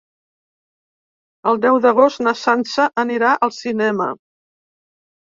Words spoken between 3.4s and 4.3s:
al cinema.